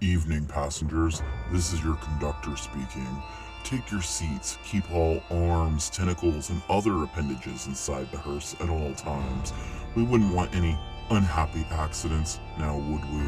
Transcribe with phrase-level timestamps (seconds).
[0.00, 1.22] Evening, passengers.
[1.50, 3.20] This is your conductor speaking.
[3.64, 4.56] Take your seats.
[4.64, 9.52] Keep all arms, tentacles, and other appendages inside the hearse at all times.
[9.96, 10.78] We wouldn't want any
[11.10, 13.26] unhappy accidents, now would we?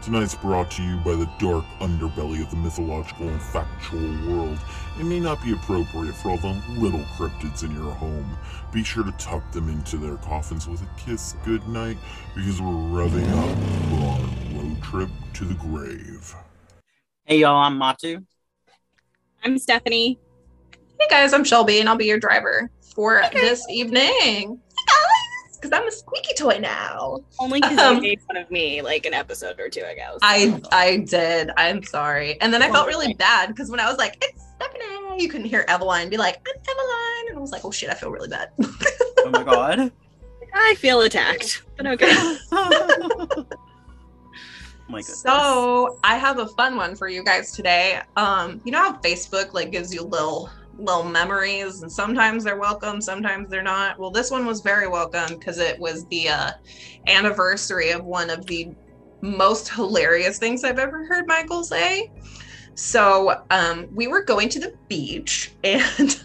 [0.00, 4.60] Tonight's brought to you by the dark underbelly of the mythological and factual world.
[5.00, 8.38] It may not be appropriate for all the little cryptids in your home.
[8.72, 11.96] Be sure to tuck them into their coffins with a kiss goodnight
[12.36, 14.35] because we're revving up
[14.76, 16.34] road trip to the grave.
[17.24, 18.24] Hey y'all, I'm Matu.
[19.44, 20.18] I'm Stephanie.
[21.00, 24.60] Hey guys, I'm Shelby, and I'll be your driver for this evening.
[25.52, 27.20] Because I'm a squeaky toy now.
[27.38, 30.18] Only because Um, you made fun of me like an episode or two ago.
[30.22, 31.50] I I did.
[31.56, 32.40] I'm sorry.
[32.40, 35.46] And then I felt really bad because when I was like, it's Stephanie, you couldn't
[35.46, 37.30] hear Eveline be like, I'm Eveline.
[37.30, 38.50] And I was like, oh shit, I feel really bad.
[38.60, 39.92] Oh my god.
[40.54, 42.36] I feel attacked, but okay.
[44.88, 45.20] my goodness.
[45.20, 48.00] So I have a fun one for you guys today.
[48.16, 53.00] Um, you know how Facebook like gives you little little memories and sometimes they're welcome,
[53.00, 53.98] sometimes they're not.
[53.98, 56.50] Well, this one was very welcome because it was the uh
[57.06, 58.68] anniversary of one of the
[59.22, 62.10] most hilarious things I've ever heard Michael say.
[62.74, 66.22] So um we were going to the beach and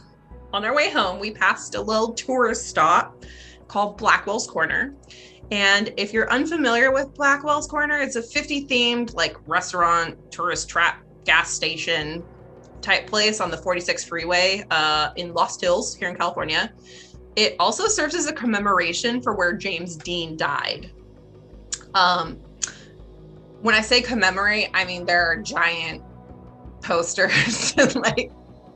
[0.53, 3.23] on our way home we passed a little tourist stop
[3.67, 4.94] called Blackwell's Corner.
[5.52, 11.03] And if you're unfamiliar with Blackwell's Corner, it's a 50 themed like restaurant, tourist trap,
[11.25, 12.23] gas station
[12.81, 16.73] type place on the 46 freeway uh, in Lost Hills here in California.
[17.35, 20.91] It also serves as a commemoration for where James Dean died.
[21.94, 22.38] Um,
[23.61, 26.02] when I say commemorate, I mean there are giant
[26.81, 28.31] posters and like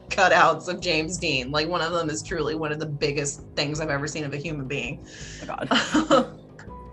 [0.09, 1.51] cutouts of James Dean.
[1.51, 4.33] Like one of them is truly one of the biggest things I've ever seen of
[4.33, 5.05] a human being.
[5.41, 6.39] Oh my god.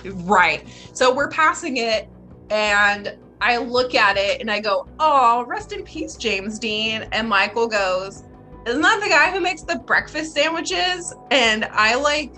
[0.04, 0.68] right.
[0.92, 2.08] So we're passing it,
[2.50, 7.08] and I look at it and I go, Oh, rest in peace, James Dean.
[7.10, 8.22] And Michael goes,
[8.66, 11.12] Isn't that the guy who makes the breakfast sandwiches?
[11.32, 12.34] And I like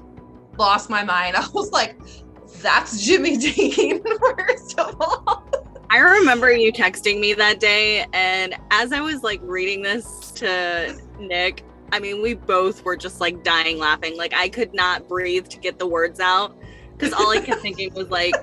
[0.58, 1.36] lost my mind.
[1.36, 1.98] I was like,
[2.62, 5.44] That's Jimmy Dean, first of all.
[5.90, 10.98] I remember you texting me that day, and as I was like reading this to
[11.20, 11.62] Nick,
[11.92, 14.16] I mean, we both were just like dying laughing.
[14.16, 16.56] Like, I could not breathe to get the words out
[16.96, 18.34] because all I kept thinking was like,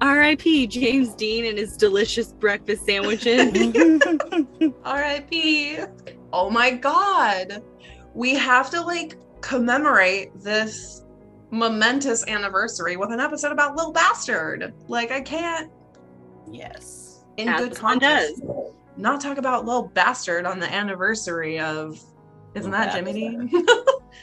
[0.00, 0.66] R.I.P.
[0.66, 3.50] James Dean and his delicious breakfast sandwiches.
[4.84, 5.78] R.I.P.
[6.32, 7.62] Oh my God.
[8.14, 11.04] We have to like commemorate this
[11.50, 14.74] momentous anniversary with an episode about Lil Bastard.
[14.88, 15.70] Like, I can't,
[16.50, 17.24] yes.
[17.36, 18.72] in As good this one conscience, does.
[18.96, 22.02] not talk about Lil Bastard on the anniversary of,
[22.54, 23.50] isn't Lil that Jimmy Dean?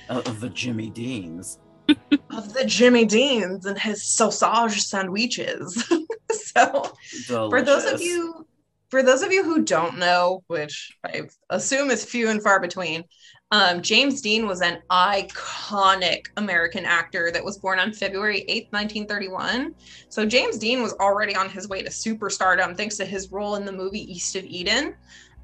[0.09, 1.59] Uh, of the Jimmy Deans.
[1.89, 5.83] Of the Jimmy Deans and his sausage sandwiches.
[6.31, 6.93] so,
[7.27, 8.45] for those of you
[8.93, 13.03] for those of you who don't know which i assume is few and far between
[13.49, 19.73] um, james dean was an iconic american actor that was born on february 8th 1931
[20.09, 23.65] so james dean was already on his way to superstardom thanks to his role in
[23.65, 24.93] the movie east of eden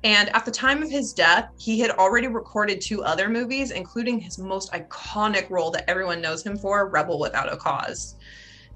[0.03, 4.19] and at the time of his death he had already recorded two other movies including
[4.19, 8.15] his most iconic role that everyone knows him for rebel without a cause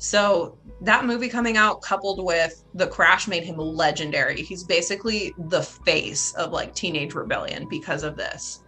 [0.04, 4.42] so that movie coming out coupled with the crash made him legendary.
[4.42, 8.64] He's basically the face of like teenage rebellion because of this.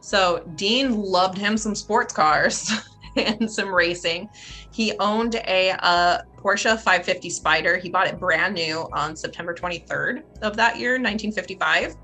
[0.00, 2.70] So Dean loved him some sports cars
[3.40, 4.28] and some racing.
[4.72, 7.76] He owned a uh, Porsche 550 Spider.
[7.76, 11.96] He bought it brand new on September 23rd of that year, 1955.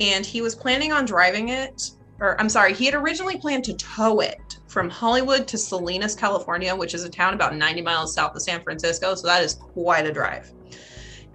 [0.00, 1.90] And he was planning on driving it,
[2.20, 6.74] or I'm sorry, he had originally planned to tow it from Hollywood to Salinas, California,
[6.74, 9.14] which is a town about 90 miles south of San Francisco.
[9.14, 10.52] So that is quite a drive.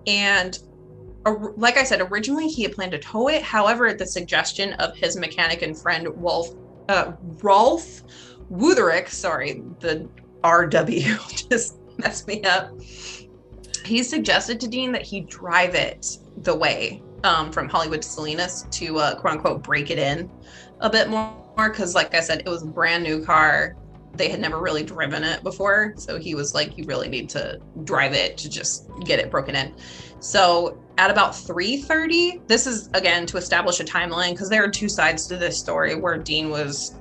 [0.08, 0.58] And
[1.58, 3.42] like I said, originally he had planned to tow it.
[3.42, 6.50] However, at the suggestion of his mechanic and friend Wolf,
[6.88, 7.14] uh,
[7.44, 8.02] Rolf
[8.52, 10.08] Wutherich, sorry, the
[10.44, 12.72] RW just messed me up.
[13.86, 18.66] He suggested to Dean that he drive it the way um, from Hollywood to Salinas
[18.72, 20.30] to uh, quote unquote break it in
[20.80, 23.76] a bit more because, like I said, it was a brand new car.
[24.14, 27.60] They had never really driven it before, so he was like, "You really need to
[27.84, 29.74] drive it to just get it broken in."
[30.20, 34.90] So at about 3:30, this is again to establish a timeline because there are two
[34.90, 36.96] sides to this story where Dean was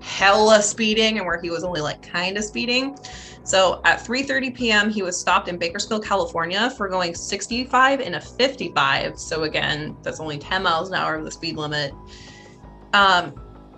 [0.00, 2.96] hella speeding and where he was only like kind of speeding.
[3.42, 8.20] So at 3:30 p.m., he was stopped in Bakersfield, California for going 65 in a
[8.20, 9.18] 55.
[9.18, 11.92] So again, that's only 10 miles an hour of the speed limit.
[12.92, 13.34] Um,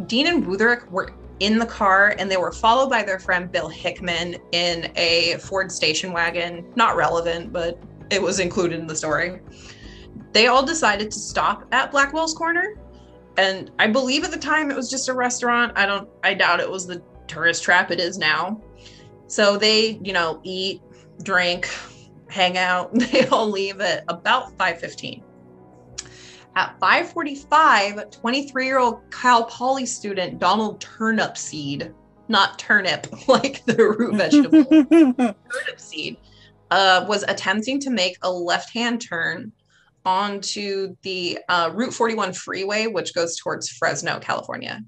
[0.06, 3.68] Dean and Wutherich were in the car and they were followed by their friend Bill
[3.68, 6.64] Hickman in a Ford station wagon.
[6.76, 9.40] Not relevant, but it was included in the story.
[10.32, 12.76] They all decided to stop at Blackwell's Corner.
[13.37, 15.73] And I believe at the time it was just a restaurant.
[15.76, 18.61] I don't, I doubt it was the tourist trap it is now.
[19.26, 20.82] So they, you know, eat,
[21.23, 21.69] drink,
[22.29, 22.90] hang out.
[22.99, 25.23] They all leave at about 5:15.
[26.55, 31.94] At 5:45, 23-year-old Cal Poly student Donald Turnipseed,
[32.28, 36.19] not turnip like the root vegetable, Turnipseed,
[36.70, 39.52] uh, was attempting to make a left-hand turn
[40.04, 44.81] onto the uh, Route 41 freeway, which goes towards Fresno, California.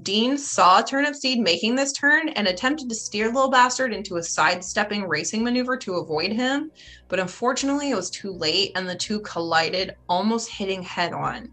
[0.00, 5.06] Dean saw Turnipseed making this turn and attempted to steer Little Bastard into a sidestepping
[5.06, 6.70] racing maneuver to avoid him,
[7.08, 11.52] but unfortunately it was too late and the two collided, almost hitting head on.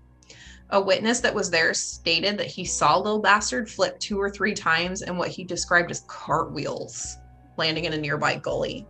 [0.69, 4.53] A witness that was there stated that he saw Little Bastard flip two or three
[4.53, 7.17] times in what he described as cartwheels,
[7.57, 8.87] landing in a nearby gully.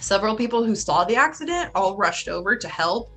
[0.00, 3.10] Several people who saw the accident all rushed over to help,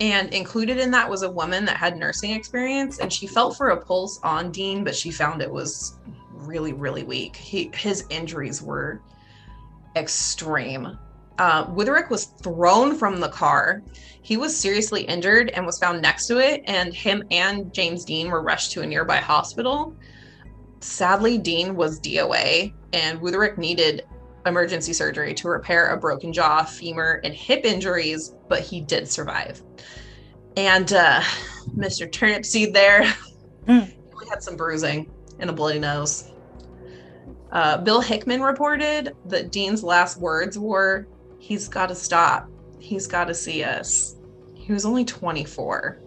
[0.00, 3.70] and included in that was a woman that had nursing experience, and she felt for
[3.70, 5.96] a pulse on Dean, but she found it was
[6.32, 7.36] really, really weak.
[7.36, 9.00] He, his injuries were
[9.96, 10.98] extreme.
[11.38, 13.82] Uh, Witherick was thrown from the car.
[14.22, 18.30] He was seriously injured and was found next to it, and him and James Dean
[18.30, 19.94] were rushed to a nearby hospital.
[20.80, 24.04] Sadly, Dean was DOA, and Witherick needed
[24.46, 29.62] emergency surgery to repair a broken jaw, femur, and hip injuries, but he did survive.
[30.56, 31.20] And uh,
[31.76, 32.10] Mr.
[32.10, 33.04] Turnipseed there
[33.68, 33.86] Mm.
[34.20, 35.08] he had some bruising
[35.38, 36.32] and a bloody nose.
[37.52, 41.06] Uh, Bill Hickman reported that Dean's last words were,
[41.38, 42.48] He's got to stop.
[42.80, 44.16] He's got to see us.
[44.54, 46.00] He was only 24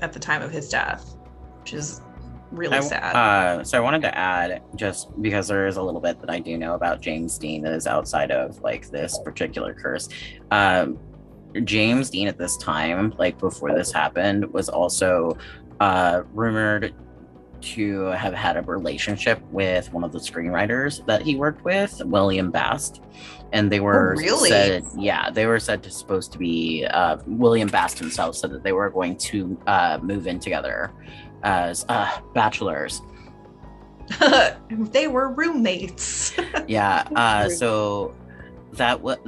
[0.00, 1.16] at the time of his death,
[1.60, 2.00] which is
[2.50, 3.16] really I- sad.
[3.16, 6.38] Uh, so I wanted to add, just because there is a little bit that I
[6.38, 10.08] do know about James Dean that is outside of like this particular curse.
[10.50, 10.98] Um,
[11.64, 15.36] James Dean at this time, like before this happened, was also
[15.80, 16.94] uh, rumored
[17.60, 22.50] to have had a relationship with one of the screenwriters that he worked with, William
[22.50, 23.02] Bast.
[23.52, 24.48] And they were really?
[24.48, 28.62] said, yeah, they were said to supposed to be uh, William Bast himself said that
[28.62, 30.92] they were going to uh, move in together
[31.42, 33.02] as uh, bachelors.
[34.70, 36.34] they were roommates.
[36.66, 37.06] Yeah.
[37.16, 38.14] Uh, so
[38.72, 39.18] that was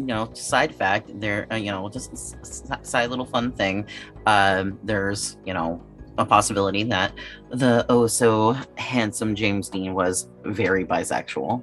[0.00, 3.86] you know side fact there uh, you know just s- s- side little fun thing
[4.26, 5.80] um there's you know
[6.18, 7.12] a possibility that
[7.50, 11.62] the oh so handsome james dean was very bisexual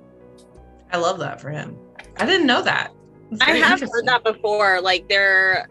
[0.94, 1.75] I love that for him.
[2.18, 2.94] I didn't know that.
[3.42, 3.90] I have interesting.
[3.92, 4.80] heard that before.
[4.80, 5.68] Like they're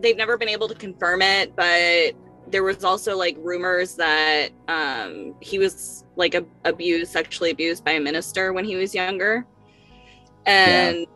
[0.00, 2.14] they've never been able to confirm it, but
[2.50, 7.92] there was also like rumors that um he was like a, abused, sexually abused by
[7.92, 9.46] a minister when he was younger.
[10.46, 11.06] And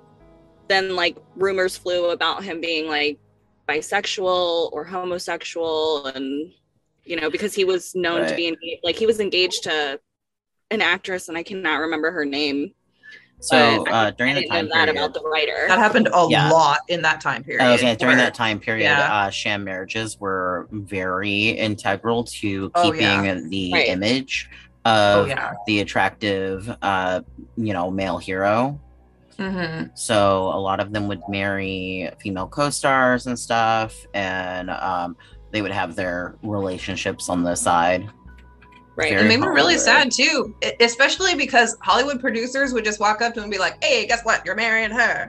[0.69, 3.19] then like rumors flew about him being like
[3.69, 6.53] bisexual or homosexual and
[7.05, 9.99] you know because he was known to be engaged like he was engaged to
[10.71, 12.73] an actress and I cannot remember her name.
[13.43, 15.65] So uh during I the didn't time that period about the writer.
[15.69, 16.51] That happened a Yeah.
[16.51, 17.63] lot in that time period.
[17.63, 19.13] I was gonna- during where- that time period, Yeah.
[19.27, 23.41] uh, sham marriages were very integral to Oh, keeping yeah.
[23.49, 23.89] the Right.
[23.89, 24.49] image
[24.85, 25.53] Oh of yeah.
[25.67, 27.21] the attractive, uh,
[27.57, 28.81] you know, male hero.
[29.39, 35.17] hmm So a lot of them would marry female co-stars and stuff, and um,
[35.53, 38.09] they would have their relationships on the side.
[38.95, 39.11] Right.
[39.11, 43.33] Very It made me really sad too, especially because Hollywood producers would just walk up
[43.35, 44.45] to him and be like, "Hey, guess what?
[44.45, 45.29] You're marrying her.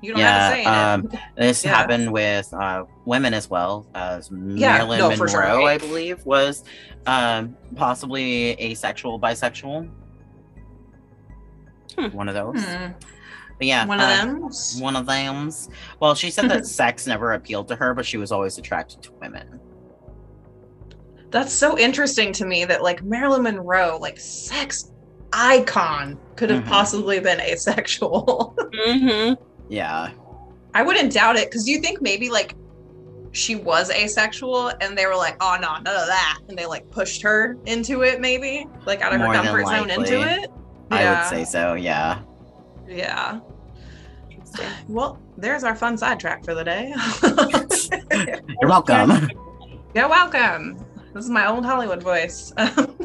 [0.00, 1.74] You don't have to say Yeah, it." um, this Yeah.
[1.74, 4.36] happened with uh, women as well as Yeah,
[4.78, 5.42] Marilyn no, Monroe, sure.
[5.44, 6.62] I believe, was
[7.06, 9.90] um, possibly asexual, bisexual.
[11.98, 12.06] Hmm.
[12.16, 12.62] One of those.
[12.64, 12.92] Hmm.
[13.58, 14.50] But yeah, One of uh, them.
[14.80, 15.68] One of them's.
[16.00, 19.12] Well, she said that sex never appealed to her, but she was always attracted to
[19.20, 19.60] women.
[21.34, 24.92] That's so interesting to me that like Marilyn Monroe, like sex
[25.32, 26.68] icon, could have Mhm.
[26.68, 28.56] possibly been asexual.
[28.88, 29.34] Mm-hmm.
[29.68, 30.10] Yeah.
[30.74, 32.54] I wouldn't doubt it because you think maybe like
[33.32, 36.88] she was asexual and they were like, "Oh no, none of that," and they like
[36.90, 40.42] pushed her into it, maybe like out of More her than comfort zone into likely.
[40.44, 40.50] it.
[40.92, 41.74] I would say so.
[41.74, 42.18] Yeah.
[42.88, 43.40] Yeah.
[44.88, 46.94] Well, there's our fun sidetrack for the day.
[48.60, 49.28] You're welcome.
[49.96, 50.78] You're welcome.
[51.14, 52.52] This is my old Hollywood voice.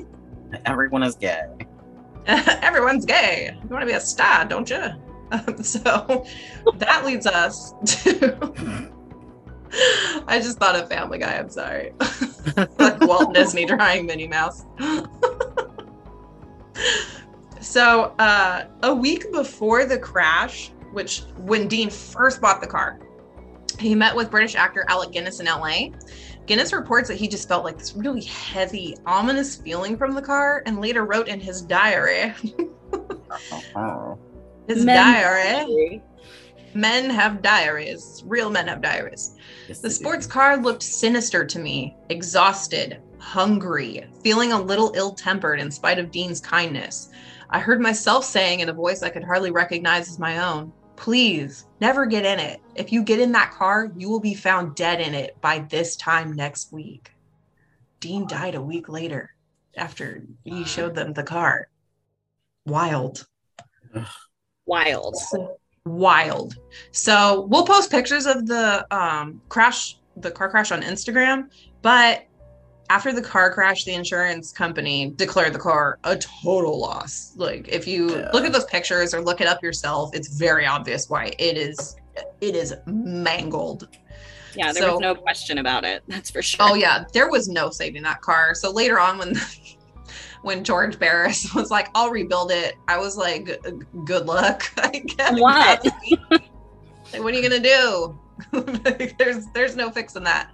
[0.66, 1.44] Everyone is gay.
[2.26, 3.56] Everyone's gay.
[3.62, 4.84] You want to be a star, don't you?
[5.32, 6.26] Um, so
[6.78, 8.92] that leads us to.
[10.28, 11.38] I just thought of Family Guy.
[11.38, 11.94] I'm sorry.
[12.80, 14.66] like Walt Disney drawing Minnie Mouse.
[17.62, 23.00] so uh, a week before the crash, which when Dean first bought the car,
[23.78, 25.90] he met with British actor Alec Guinness in LA.
[26.50, 30.64] Guinness reports that he just felt like this really heavy, ominous feeling from the car
[30.66, 32.34] and later wrote in his diary.
[34.68, 36.02] His Men- diary.
[36.74, 38.24] Men have diaries.
[38.26, 39.36] Real men have diaries.
[39.68, 39.94] Yes, The they do.
[39.94, 46.00] sports car looked sinister to me, exhausted, hungry, feeling a little ill tempered in spite
[46.00, 47.10] of Dean's kindness.
[47.52, 51.66] I heard myself saying in a voice I could hardly recognize as my own, Please
[51.80, 52.60] never get in it.
[52.76, 55.96] If you get in that car, you will be found dead in it by this
[55.96, 57.14] time next week.
[58.02, 59.34] Dean died a week later
[59.78, 61.70] after he showed them the car.
[62.66, 63.26] Wild.
[64.66, 65.16] Wild.
[65.86, 66.56] wild.
[66.92, 71.50] So we'll post pictures of the um, crash, the car crash on Instagram.
[71.82, 72.26] But
[72.90, 77.34] after the car crash, the insurance company declared the car a total loss.
[77.36, 78.30] Like if you Yeah.
[78.34, 81.96] look at those pictures or look it up yourself, it's very obvious why it is.
[82.42, 83.88] It is mangled.
[84.56, 86.04] Yeah, there So- was no question about it.
[86.08, 86.66] That's for sure.
[86.68, 88.56] Oh yeah, there was no saving that car.
[88.56, 89.36] So later on, when
[90.42, 93.62] when George Barris was like, "I'll rebuild it," I was like,
[94.06, 95.40] "Good luck." I guess.
[95.40, 95.86] What?
[96.32, 98.20] like, what are you gonna do?
[98.54, 100.50] Like, there's there's no fixing that.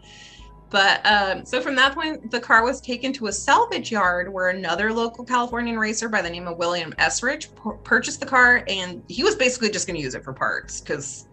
[0.69, 4.50] But um, so from that point, the car was taken to a salvage yard where
[4.50, 9.03] another local Californian racer by the name of William Eschrich pu- purchased the car, and
[9.07, 11.27] he was basically just going to use it for parts because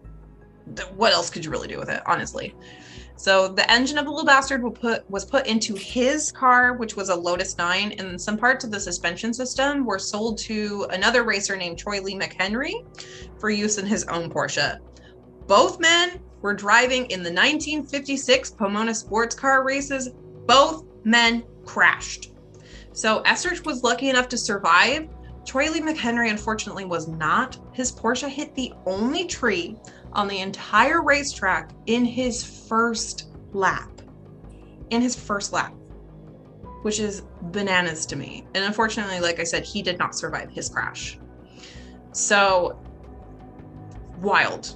[0.95, 2.55] what else could you really do with it, honestly?
[3.15, 7.09] So the engine of the little bastard put was put into his car, which was
[7.09, 11.55] a Lotus 9, and some parts of the suspension system were sold to another racer
[11.55, 12.73] named Troy Lee McHenry
[13.39, 14.77] for use in his own Porsche.
[15.47, 20.09] Both men were driving in the 1956 Pomona sports car races.
[20.45, 22.33] Both men crashed.
[22.91, 25.07] So Eschrich was lucky enough to survive.
[25.45, 27.57] Troy Lee McHenry, unfortunately, was not.
[27.71, 29.77] His Porsche hit the only tree
[30.11, 33.89] on the entire racetrack in his first lap.
[34.89, 35.73] In his first lap,
[36.83, 38.45] which is bananas to me.
[38.53, 41.17] And unfortunately, like I said, he did not survive his crash.
[42.11, 42.77] So
[44.19, 44.75] wild,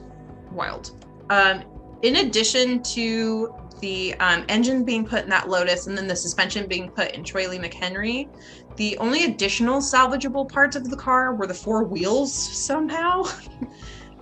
[0.51, 1.06] wild.
[1.29, 1.63] Um,
[2.01, 6.67] in addition to the um, engine being put in that Lotus and then the suspension
[6.67, 8.29] being put in Troy Lee McHenry,
[8.75, 13.23] the only additional salvageable parts of the car were the four wheels somehow.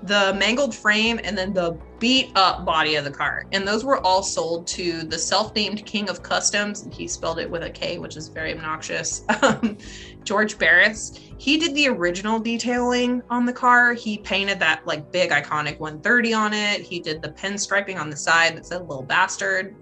[0.04, 3.46] the mangled frame and then the beat up body of the car.
[3.52, 6.84] And those were all sold to the self named King of Customs.
[6.84, 9.24] And he spelled it with a K, which is very obnoxious.
[9.42, 9.78] Um,
[10.24, 11.20] George Barris.
[11.38, 13.94] He did the original detailing on the car.
[13.94, 16.82] He painted that like big iconic 130 on it.
[16.82, 19.75] He did the pinstriping on the side that said little bastard.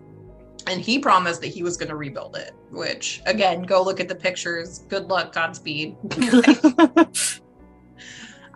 [0.68, 4.10] And he promised that he was going to rebuild it, which again, go look at
[4.10, 4.80] the pictures.
[4.90, 5.96] Good luck, Godspeed.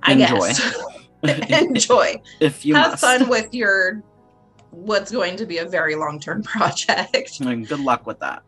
[0.04, 0.48] I Enjoy.
[0.48, 0.76] guess.
[1.50, 3.02] Enjoy if you have must.
[3.02, 4.04] fun with your
[4.72, 8.44] what's going to be a very long-term project And Good luck with that.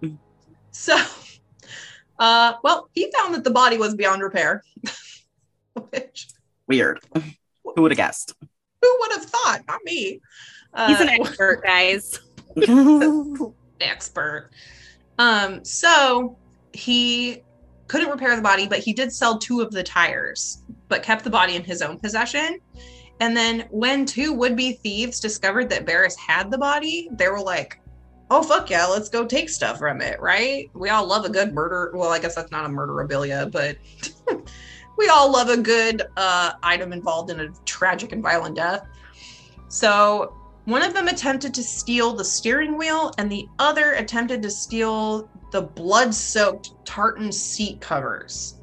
[0.71, 0.95] so
[2.19, 4.63] uh well he found that the body was beyond repair
[5.91, 6.27] which
[6.67, 6.99] Weird.
[7.75, 8.35] Who would have guessed?
[8.81, 10.19] who would have thought not me
[10.73, 12.19] uh, He's an expert, guys.
[13.81, 14.49] expert
[15.17, 16.37] um so
[16.73, 17.41] he
[17.87, 21.29] couldn't repair the body but he did sell two of the tires but kept the
[21.29, 22.59] body in his own possession.
[23.21, 27.79] And then when two would-be thieves discovered that Barris had the body they were like
[28.31, 30.69] oh fuck yeah let's go take stuff from it right?
[30.73, 33.77] We all love a good murder well i guess that's not a murderabilia but
[34.99, 38.85] we all love a good uh, item involved in a tragic and violent death.
[39.69, 44.51] So one of them attempted to steal the steering wheel, and the other attempted to
[44.51, 48.58] steal the blood soaked tartan seat covers.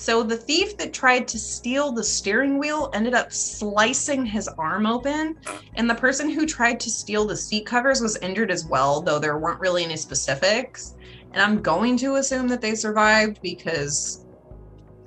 [0.00, 4.86] So the thief that tried to steal the steering wheel ended up slicing his arm
[4.86, 5.36] open,
[5.74, 9.18] and the person who tried to steal the seat covers was injured as well, though
[9.18, 10.94] there weren't really any specifics.
[11.32, 14.24] And I'm going to assume that they survived because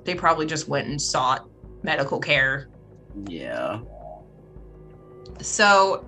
[0.03, 1.50] they probably just went and sought
[1.83, 2.69] medical care
[3.27, 3.79] yeah.
[5.39, 6.05] so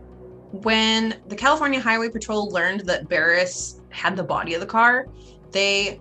[0.52, 5.08] when the California Highway Patrol learned that Barris had the body of the car,
[5.52, 6.00] they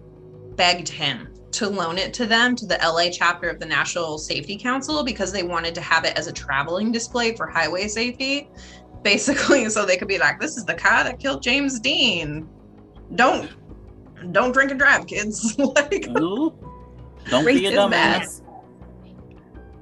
[0.57, 4.57] begged him to loan it to them to the LA chapter of the National Safety
[4.57, 8.49] Council because they wanted to have it as a traveling display for highway safety.
[9.03, 12.49] Basically, so they could be like, this is the car that killed James Dean.
[13.15, 13.51] Don't
[14.31, 15.59] don't drink and drive, kids.
[15.59, 16.55] like Ooh.
[17.29, 18.43] Don't be a dumbass.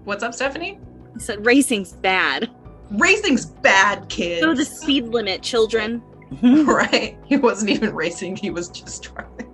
[0.04, 0.80] what's up, Stephanie?
[1.14, 2.50] He said racing's bad.
[2.90, 4.44] Racing's bad, kids.
[4.44, 6.02] Go the speed limit, children.
[6.42, 7.16] right.
[7.24, 9.46] He wasn't even racing, he was just driving.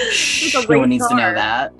[0.00, 1.72] A no one race needs to know that.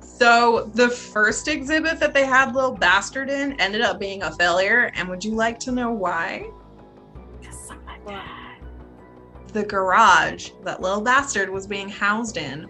[0.00, 4.92] So the first exhibit that they had Little Bastard in ended up being a failure.
[4.94, 6.50] And would you like to know why?
[7.40, 8.02] Because somebody
[9.52, 12.68] the garage that Little Bastard was being housed in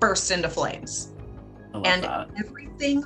[0.00, 1.12] burst into flames.
[1.84, 2.30] And that.
[2.38, 3.04] everything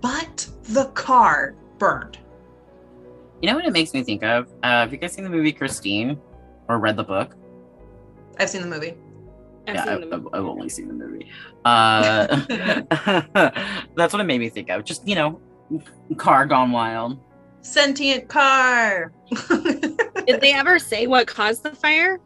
[0.00, 2.18] but the car burned.
[3.40, 4.48] You know what it makes me think of?
[4.62, 6.20] Uh, have you guys seen the movie Christine
[6.68, 7.34] or read the book?
[8.38, 8.94] I've seen the movie.
[9.66, 10.12] I've yeah, seen I, the movie.
[10.12, 11.30] have I've only seen the movie.
[11.64, 12.26] Uh,
[13.96, 14.84] that's what it made me think of.
[14.84, 15.40] Just you know,
[16.16, 17.18] car gone wild.
[17.60, 19.12] Sentient car.
[20.26, 22.18] Did they ever say what caused the fire?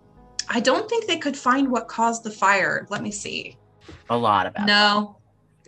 [0.48, 2.86] I don't think they could find what caused the fire.
[2.88, 3.58] Let me see.
[4.08, 4.66] A lot about.
[4.66, 5.18] No,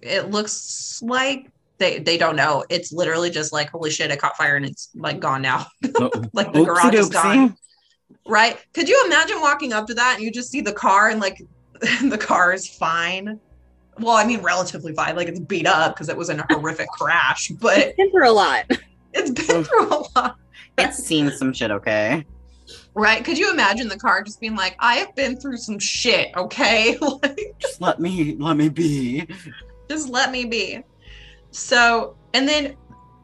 [0.03, 2.65] it looks like they they don't know.
[2.71, 5.67] It's literally just like holy shit, it caught fire and it's like gone now.
[6.33, 7.57] Like the Oopsie garage is gone.
[8.27, 8.59] Right?
[8.73, 11.43] Could you imagine walking up to that and you just see the car and like
[12.09, 13.39] the car is fine?
[13.99, 15.17] Well, I mean, relatively fine.
[15.17, 18.31] Like it's beat up because it was in a horrific crash, but it's Been through
[18.31, 18.65] a lot.
[19.13, 20.37] it's been through a lot.
[20.79, 21.71] It's seen some shit.
[21.71, 22.25] Okay.
[22.95, 23.25] Right?
[23.25, 26.97] Could you imagine the car just being like, I have been through some shit, okay?
[27.23, 29.27] like, Just let me let me be.
[29.89, 30.83] just let me be.
[31.51, 32.77] So, and then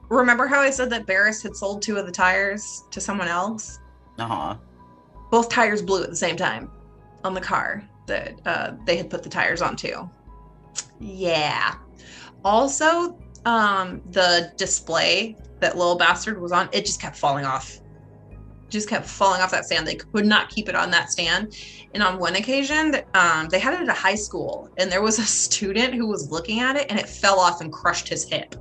[0.09, 3.79] remember how I said that Barris had sold two of the tires to someone else?
[4.19, 4.57] Uh huh.
[5.31, 6.71] Both tires blew at the same time
[7.25, 10.09] on the car that uh, they had put the tires onto.
[11.01, 11.75] Yeah.
[12.45, 17.79] Also, um, the display that little bastard was on, it just kept falling off.
[18.69, 19.87] Just kept falling off that stand.
[19.87, 21.57] They could not keep it on that stand.
[21.95, 25.19] And on one occasion, um, they had it at a high school, and there was
[25.19, 28.57] a student who was looking at it, and it fell off and crushed his hip.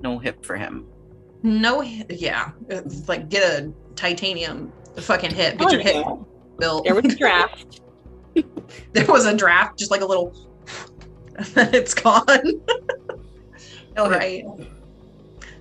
[0.00, 0.86] No hip for him.
[1.44, 6.06] No, hi- yeah, it's like get a titanium fucking hip, get Oh, your hip
[6.58, 6.84] built.
[6.84, 7.81] There was a draft.
[8.92, 10.34] there was a draft, just like a little.
[11.38, 12.26] it's gone.
[13.94, 14.20] No hip.
[14.20, 14.44] right.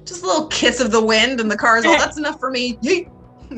[0.06, 1.98] Just a little kiss of the wind, and the car's all.
[1.98, 2.80] That's enough for me.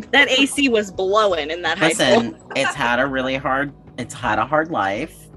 [0.10, 2.08] That AC was blowing in that high school.
[2.08, 3.72] Listen, it's had a really hard.
[4.00, 5.30] It's had a hard life,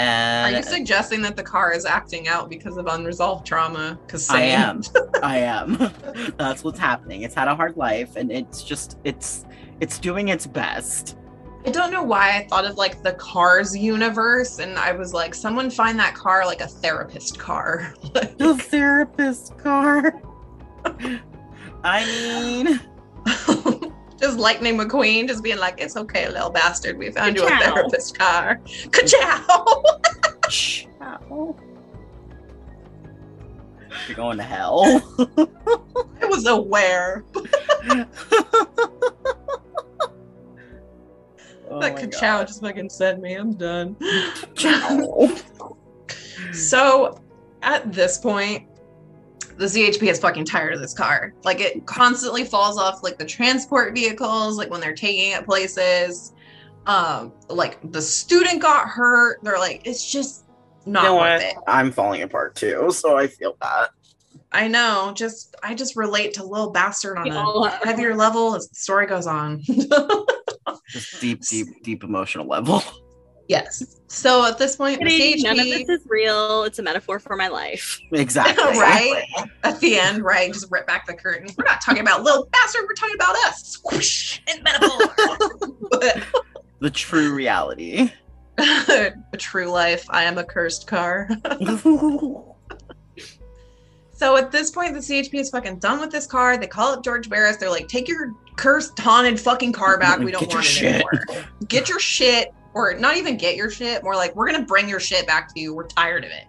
[0.00, 3.98] Are you suggesting that the car is acting out because of unresolved trauma?
[4.06, 4.82] Because I am.
[5.22, 5.92] I am.
[6.38, 7.22] That's what's happening.
[7.22, 9.44] It's had a hard life, and it's just it's
[9.80, 11.16] it's doing its best.
[11.66, 15.34] I don't know why I thought of like the Cars universe, and I was like,
[15.34, 17.92] someone find that car like a therapist car.
[18.14, 18.38] like...
[18.38, 20.22] The therapist car.
[21.84, 22.80] I mean,
[24.20, 26.96] just Lightning McQueen, just being like, "It's okay, little bastard.
[26.98, 30.00] We found you a therapist car." Ka-chow!
[34.06, 35.02] You're going to hell.
[36.22, 37.24] I was aware
[41.70, 43.34] Oh that my ka-chow just fucking said me.
[43.34, 43.96] I'm done.
[46.52, 47.20] So
[47.62, 48.66] at this point,
[49.56, 51.34] the CHP is fucking tired of this car.
[51.44, 56.32] Like it constantly falls off like the transport vehicles, like when they're taking it places.
[56.86, 59.40] Um, like the student got hurt.
[59.42, 60.44] They're like, it's just
[60.86, 61.50] not You know worth what?
[61.50, 61.56] it.
[61.66, 63.90] I'm falling apart too, so I feel that.
[64.52, 65.12] I know.
[65.14, 69.06] Just I just relate to Lil Bastard on We a heavier level as the story
[69.06, 69.62] goes on.
[70.88, 72.82] Just deep, deep, deep emotional level.
[73.48, 74.00] yes.
[74.08, 76.64] So at this point, the Kidding, None of this is real.
[76.64, 77.98] It's a metaphor for my life.
[78.12, 78.64] Exactly.
[78.78, 79.24] right
[79.64, 80.52] at the end, right?
[80.52, 81.48] Just rip back the curtain.
[81.56, 82.82] We're not talking about little Bastard.
[82.88, 83.78] We're talking about us.
[83.82, 85.14] Swoosh in metaphor.
[85.90, 86.22] but
[86.80, 88.10] The true reality.
[88.58, 90.04] a true life.
[90.10, 91.28] I am a cursed car.
[94.18, 96.56] So at this point, the CHP is fucking done with this car.
[96.56, 97.56] They call up George Barris.
[97.56, 100.18] They're like, take your cursed haunted fucking car back.
[100.18, 101.44] We don't Get want it shit." anymore.
[101.68, 104.02] Get your shit, or not even get your shit.
[104.02, 105.72] More like, we're gonna bring your shit back to you.
[105.72, 106.46] We're tired of it.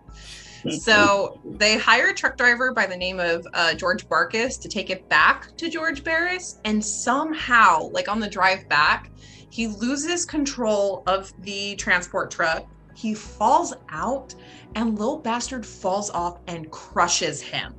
[0.82, 4.90] So they hire a truck driver by the name of uh, George Barkuis to take
[4.90, 9.12] it back to George Barris, and somehow, like on the drive back,
[9.52, 12.68] he loses control of the transport truck.
[13.00, 14.36] He falls out,
[14.76, 17.74] and Lil Bastard falls off and crushes him.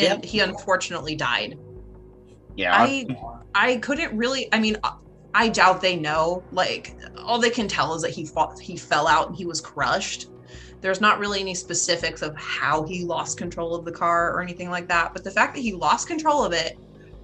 [0.00, 0.24] And Yep.
[0.24, 1.56] he unfortunately died.
[2.56, 2.74] yeah.
[2.76, 3.06] I
[3.54, 4.52] I couldn't really.
[4.52, 4.94] I mean, I-
[5.34, 6.42] I doubt they know.
[6.50, 9.60] Like all they can tell is that he fought, he fell out and he was
[9.60, 10.26] crushed.
[10.80, 14.68] There's not really any specifics of how he lost control of the car or anything
[14.70, 15.12] like that.
[15.12, 16.76] But the fact that he lost control of it,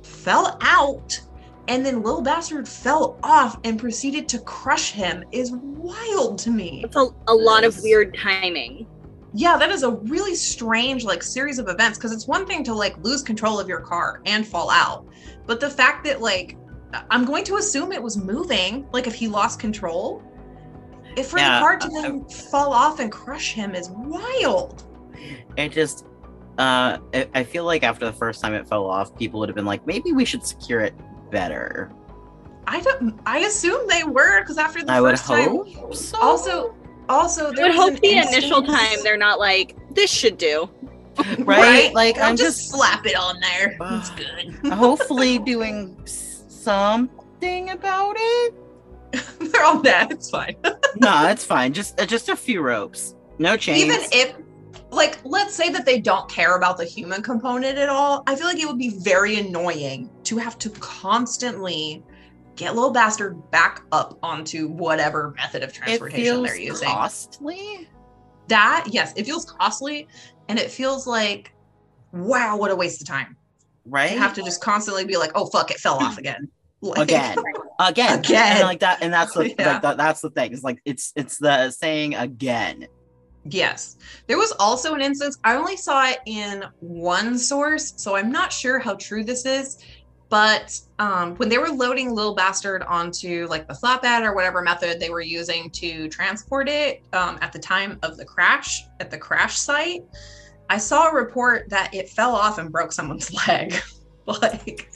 [0.03, 1.21] fell out,
[1.69, 6.83] and then Lil Bastard fell off and proceeded to crush him is wild to me.
[6.85, 8.87] It's a, a lot of weird timing.
[9.33, 12.75] Yeah, that is a really strange like series of events because it's one thing to
[12.75, 15.07] like lose control of your car and fall out,
[15.47, 16.57] but the fact that like
[17.11, 20.23] I'm going to assume it was moving, like if he lost control,
[21.17, 24.85] if for Yeah, the car to then fall off and crush him is wild.
[25.57, 26.07] it just
[26.59, 29.57] uh I, I feel like after the first time it fell off people would have
[29.57, 30.95] been like maybe we should secure it
[31.35, 31.91] better
[32.67, 33.21] I don't.
[33.27, 35.51] I assume they were because after the i would first time.
[35.51, 36.75] hope so Also,
[37.11, 40.71] also, I would was hope an the initial time they're not like, this should do.
[41.41, 43.77] right, like They'll i'm just, just slap it on there.
[43.99, 44.73] It's good.
[44.73, 48.55] hopefully doing s- something about it
[49.53, 50.11] they're all dead.
[50.11, 50.57] It's fine.
[50.97, 54.37] no it's fine just uh, just a few ropes no chains Even if,
[54.95, 58.47] like, let's say that they don't care about the human component at all, I feel
[58.47, 62.03] like it would be very annoying to have to constantly
[62.57, 66.89] get little bastard back up onto whatever method of transportation they're using.
[66.89, 67.89] costly
[68.49, 70.07] That yes, it feels costly,
[70.49, 71.53] and it feels like,
[72.13, 73.37] wow, what a waste of time.
[73.87, 76.49] right You have to just constantly be like, oh fuck, it fell off again.
[76.81, 77.39] Like- again
[77.79, 78.57] again Again.
[78.59, 79.73] and like that and that's the Yeah.
[79.73, 82.87] like that, that's the thing it's like it's it's the saying again
[83.47, 83.97] Yes.
[84.27, 88.53] There was also an instance, I only saw it in one source, so I'm not
[88.53, 89.85] sure how true this is.
[90.31, 94.99] But um, when they were loading Lil Bastard onto like the flatbed or whatever method
[94.99, 99.19] they were using to transport it um, at the time of the crash at the
[99.19, 100.03] crash site,
[100.71, 103.75] I saw a report that it fell off and broke someone's leg.
[104.27, 104.91] like,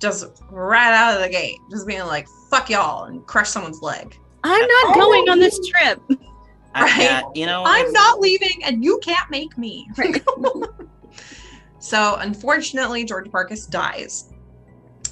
[0.00, 4.18] just right out of the gate, just being like, fuck y'all, and crush someone's leg.
[4.44, 6.00] I'm not going on this trip.
[6.76, 7.00] I- Right.
[7.00, 9.88] yeah, you know I'm not leaving and you can't make me.
[9.96, 10.22] Right.
[11.78, 14.32] so unfortunately, George Barkuis dies.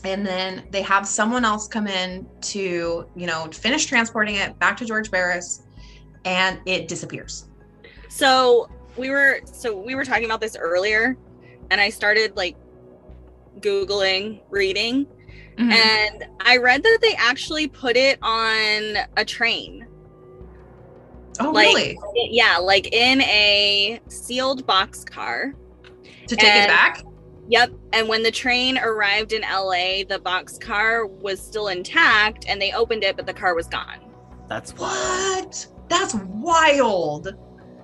[0.05, 4.77] And then they have someone else come in to, you know, finish transporting it back
[4.77, 5.63] to George Barris
[6.27, 7.47] and it disappears.
[8.09, 11.17] So we were so we were talking about this earlier,
[11.71, 12.57] and I started like
[13.61, 15.07] googling reading,
[15.57, 15.71] mm-hmm.
[15.71, 19.87] and I read that they actually put it on a train.
[21.41, 21.99] Oh, like- really?
[22.15, 25.55] Yeah, like in a sealed box car.
[26.29, 27.03] To take and- it back?
[27.49, 27.73] Yep.
[27.93, 32.73] And when the train arrived in LA, the box car was still intact, and they
[32.73, 33.99] opened it, but the car was gone.
[34.49, 35.45] that's wild.
[35.45, 35.67] What?
[35.91, 37.35] That's wild.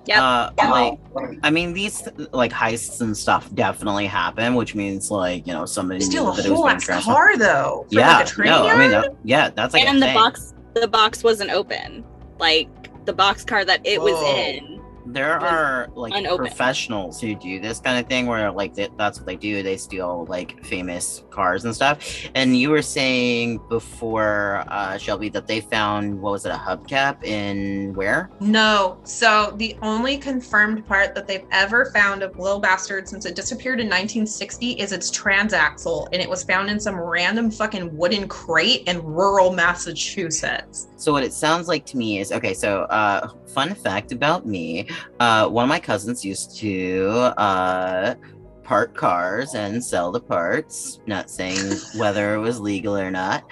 [0.07, 0.17] Yep.
[0.17, 0.99] Uh, like,
[1.43, 5.99] I mean, these like heists and stuff definitely happen, which means like you know somebody
[6.01, 7.85] Still knew a that it was whole being ass car though.
[7.91, 9.03] For Yeah, like a train no, I mean, yard?
[9.05, 10.15] that, yeah, that's like a and the thing.
[10.15, 12.03] box the box wasn't open.
[12.39, 12.67] Like
[13.05, 14.80] the box car that it was in.
[15.13, 16.47] There are like unopened.
[16.47, 19.61] professionals who do this kind of thing where like th- that's what they do.
[19.63, 22.27] They steal like famous cars and stuff.
[22.35, 27.23] And you were saying before, uh, Shelby, that they found what was it, a hubcap
[27.23, 28.29] in where?
[28.39, 28.99] No.
[29.03, 33.79] So the only confirmed part that they've ever found of Lil Bastard since it disappeared
[33.79, 38.83] in 1960 is its transaxle, and it was found in some random fucking wooden crate
[38.87, 40.87] in rural Massachusetts.
[40.97, 42.53] So what it sounds like to me is okay.
[42.53, 44.87] So, uh, fun fact about me:
[45.19, 48.15] uh, one of my cousins used to uh,
[48.63, 50.99] park cars and sell the parts.
[51.05, 53.43] Not saying whether it was legal or not.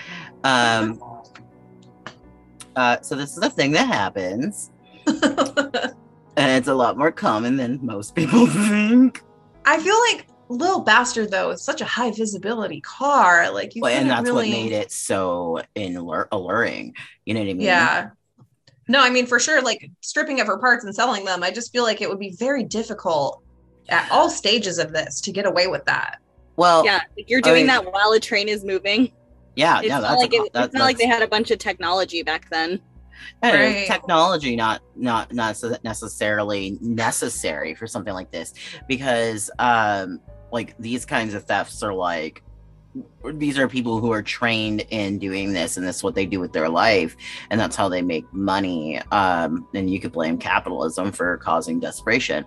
[0.43, 1.01] Um,
[2.75, 4.71] uh, so this is a thing that happens,
[5.07, 5.93] and
[6.37, 9.21] it's a lot more common than most people think.
[9.65, 13.51] I feel like Little Bastard though is such a high visibility car.
[13.51, 14.49] Like you Well, and that's really...
[14.49, 16.95] what made it so allur- alluring.
[17.25, 17.61] You know what I mean?
[17.61, 18.09] Yeah.
[18.89, 21.71] No, I mean for sure, like stripping of her parts and selling them, I just
[21.71, 23.41] feel like it would be very difficult
[23.87, 26.19] at all stages of this to get away with that.
[26.57, 29.11] Well, Yeah, like you're I doing mean- that while a train is moving.
[29.55, 31.27] yeah, It's no, not that's like a, it, that- it's not like they had a
[31.27, 32.81] bunch of technology back then.
[33.43, 33.85] Yeah, Right.
[33.87, 38.53] technology not not not necessarily necessary for something like this
[38.87, 40.19] because um
[40.51, 42.41] like these kinds of thefts are like
[43.33, 46.39] these are people who are trained in doing this and this is what they do
[46.39, 47.15] with their life
[47.49, 52.45] and that's how they make money um and you could blame capitalism for causing desperation.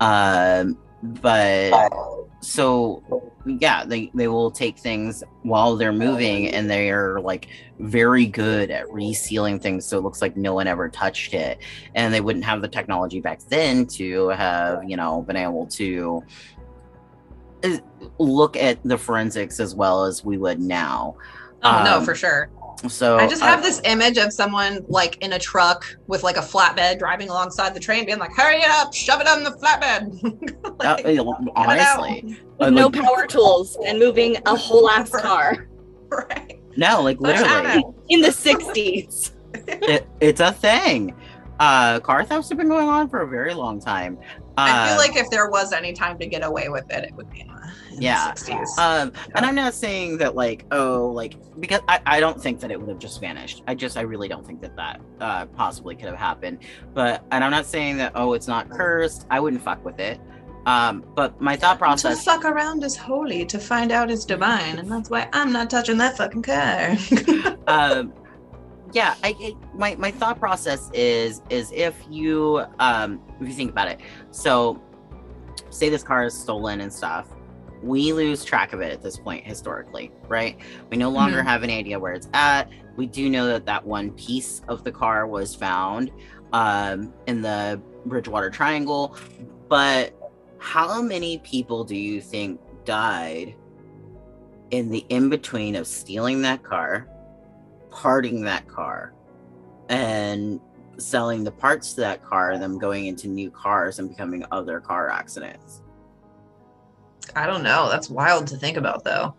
[0.00, 1.92] Um but
[2.40, 3.02] so
[3.44, 7.48] yeah they they will take things while they're moving and they're like
[7.80, 11.58] very good at resealing things so it looks like no one ever touched it.
[11.94, 16.22] And they wouldn't have the technology back then to have you know been able to
[18.18, 21.16] look at the forensics as well as we would now
[21.64, 22.50] Oh no, Um, for sure.
[22.88, 26.36] so I just have uh, this image of someone like in a truck with like
[26.36, 30.64] a flatbed driving alongside the train, being like, "Hurry up, shove it on the flatbed."
[30.64, 31.36] uh, Like, get it out.
[31.54, 35.68] honestly Uh, no like- power tools and moving a whole ass car
[36.10, 36.60] right?
[36.76, 39.30] no like literally in the 60s.
[39.54, 41.14] it, it's a thing
[41.60, 44.18] uh car thefts have been going on for a very long time
[44.58, 47.14] I feel Uh, like if there was any time to get away with it, it
[47.14, 47.44] would be
[47.98, 48.32] Yeah.
[48.32, 48.78] the 60s.
[48.78, 52.70] Um, and I'm not saying that like oh like because I, I don't think that
[52.70, 53.62] it would have just vanished.
[53.66, 56.58] I just I really don't think that that uh, possibly could have happened.
[56.94, 59.26] But and I'm not saying that oh it's not cursed.
[59.30, 60.20] I wouldn't fuck with it.
[60.64, 64.78] Um, but my thought process to fuck around is holy, to find out is divine,
[64.78, 66.96] and that's why I'm not touching that fucking car.
[67.66, 68.12] um,
[68.92, 73.70] yeah, I, I my my thought process is is if you um if you think
[73.70, 74.00] about it,
[74.30, 74.80] so
[75.70, 77.26] say this car is stolen and stuff,
[77.82, 80.56] we lose track of it at this point historically, right?
[80.90, 81.44] We no longer Mhm.
[81.46, 82.68] have an idea where it's at.
[82.96, 86.10] We do know that that one piece of the car was found
[86.52, 89.16] um in the Bridgewater Triangle,
[89.68, 90.12] but
[90.58, 93.54] how many people do you think died
[94.70, 97.08] in the in between of stealing that car?
[97.90, 99.12] parting that car
[99.90, 100.58] and
[100.96, 104.80] selling the parts to that car and them going into new cars and becoming other
[104.80, 105.81] car accidents
[107.34, 107.88] I don't know.
[107.88, 109.34] That's wild to think about, though.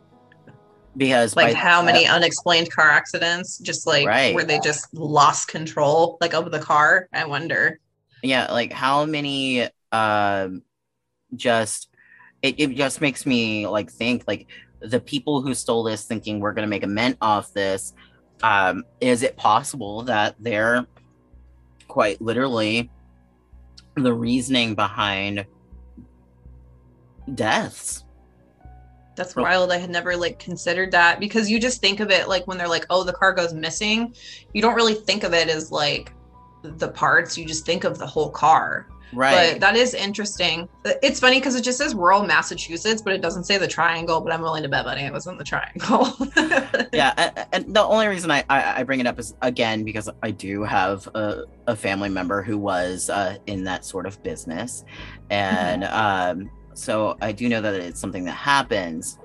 [0.95, 4.36] because Like by- how many unexplained car accidents, just like Right.
[4.36, 7.08] where they just lost control, like of the car.
[7.13, 7.79] I wonder.
[8.21, 10.62] yeah like how many um
[11.36, 11.89] just
[12.41, 14.47] it, it just makes me like think like
[14.79, 17.93] the people who stole this thinking we're going to make a mint off this
[18.43, 20.86] um is it possible that they're
[21.89, 22.89] quite literally
[23.95, 25.45] the reasoning behind
[27.33, 28.03] deaths
[29.15, 29.71] That's wild.
[29.71, 32.67] I had never like considered that because you just think of it like when they're
[32.67, 34.15] like, oh, the car goes missing.
[34.53, 36.13] You don't really think of it as like
[36.63, 37.38] the parts.
[37.38, 38.88] You just think of the whole car.
[39.13, 40.67] right But that is interesting.
[40.83, 44.19] It's funny because it just says rural Massachusetts, but it doesn't say the triangle.
[44.19, 46.07] But I'm willing to bet money it was in the triangle.
[46.93, 50.31] yeah and the only reason I, I I bring it up is again because i
[50.31, 54.86] do have a, a family member who was uh, in that sort of business
[55.29, 59.17] and um so i do know that it's something that happens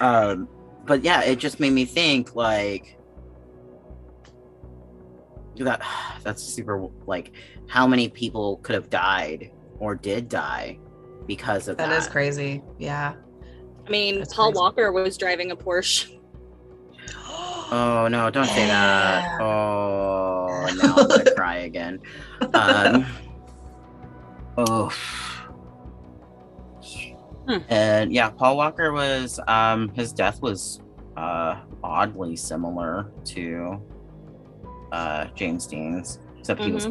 [0.00, 0.48] um
[0.84, 2.96] but yeah it just made me think like
[5.58, 5.80] that
[6.22, 7.32] that's super like
[7.68, 10.78] how many people could have died or did die
[11.26, 12.62] because of that, that is crazy.
[12.78, 13.14] Yeah.
[13.86, 14.60] I mean, That's Paul crazy.
[14.60, 16.12] Walker was driving a Porsche.
[17.68, 19.40] Oh no, don't say that.
[19.40, 21.98] Oh, now I'm gonna cry again.
[22.54, 23.04] Um,
[24.56, 24.92] oh.
[27.48, 27.58] Hmm.
[27.68, 30.80] And yeah, Paul Walker was um his death was
[31.16, 33.80] uh oddly similar to
[34.92, 36.88] uh James Dean's, except he was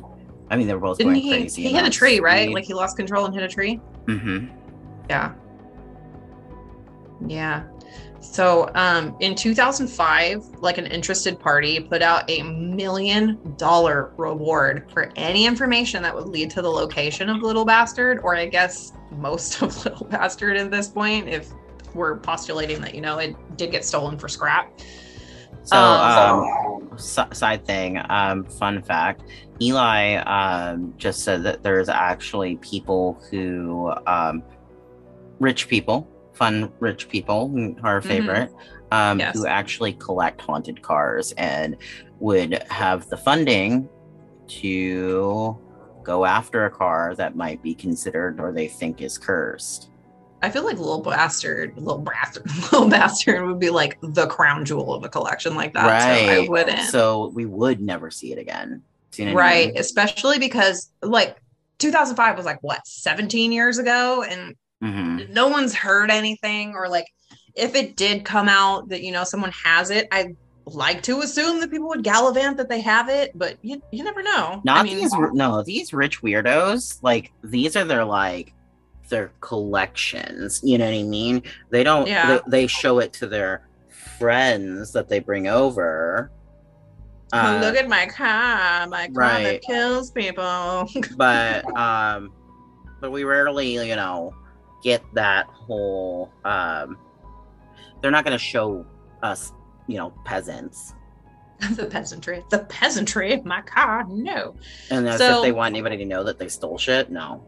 [0.49, 1.29] I mean they were both Didn't going he?
[1.31, 1.63] crazy.
[1.63, 2.51] He hit a tree, right?
[2.51, 3.79] Like he lost control and hit a tree.
[4.05, 4.47] mm-hmm.
[5.09, 5.33] Yeah.
[7.27, 7.63] Yeah.
[8.21, 15.11] So um, in 2005, like an interested party put out a million dollar reward for
[15.15, 19.61] any information that would lead to the location of Little Bastard, or I guess most
[19.61, 21.51] of Little Bastard at this point, if
[21.93, 24.71] we're postulating that, you know, it did get stolen for scrap.
[25.63, 29.23] So, Um, um, s- side thing, um, fun fact:
[29.61, 34.43] Eli um, just said that there's actually people who, um,
[35.39, 37.51] rich people, fun rich people,
[37.83, 38.05] our Mhm.
[38.05, 38.51] favorite,
[38.91, 39.35] um, Yes.
[39.35, 41.77] who actually collect haunted cars and
[42.19, 43.89] would have the funding
[44.47, 45.57] to
[46.03, 49.89] go after a car that might be considered or they think is cursed.
[50.43, 54.93] I feel like Little Bastard, Little Bastard, Little Bastard would be like the crown jewel
[54.93, 56.01] of a collection like that.
[56.03, 56.81] So I wouldn't.
[56.89, 58.83] So we would never see it again.
[59.11, 59.77] Do you know what I right mean?
[59.77, 61.37] especially because like
[61.79, 65.29] 2005 was like what 17 years ago and Mhm.
[65.29, 67.07] no one's heard anything or like
[67.55, 70.35] if it did come out that you know someone has it i
[70.65, 74.21] like to assume that people would gallivant that they have it but you, you never
[74.21, 75.13] know Not I mean, these.
[75.33, 76.97] No, these rich weirdos.
[77.03, 78.51] Like these are their like
[79.09, 80.61] their collections.
[80.63, 81.43] You know what I mean?
[81.69, 82.07] They don't.
[82.07, 82.39] Yeah.
[82.47, 83.67] They, they show it to their
[84.17, 86.31] friends that they bring over.
[87.31, 89.43] oh, Uh, look at my car my car right.
[89.43, 92.31] that kills people but um,
[93.01, 94.33] but we rarely, you know,
[94.83, 96.31] get that whole.
[96.43, 96.97] Um,
[98.01, 98.85] they're not going to show
[99.23, 99.51] us,
[99.87, 100.93] you know, peasants,
[101.75, 104.53] the peasantry the peasantry my car no
[104.91, 107.09] and as So- if they want anybody to know that they stole shit.
[107.09, 107.43] No.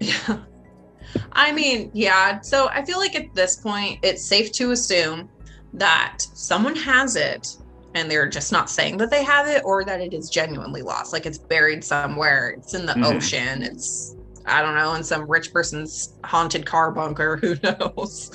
[0.00, 0.38] Yeah.
[1.32, 2.40] I mean, yeah.
[2.40, 5.28] So I feel like at this point, it's safe to assume
[5.74, 7.56] that someone has it
[7.94, 11.12] and they're just not saying that they have it or that it is genuinely lost.
[11.12, 13.14] Like it's buried somewhere, it's in the Mhm.
[13.14, 17.36] ocean, it's, I don't know, in some rich person's haunted car bunker.
[17.42, 18.30] Who knows?